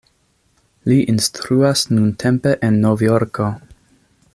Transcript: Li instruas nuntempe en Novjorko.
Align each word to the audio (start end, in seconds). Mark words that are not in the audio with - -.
Li 0.91 0.97
instruas 1.13 1.83
nuntempe 1.97 2.57
en 2.71 2.83
Novjorko. 2.87 3.55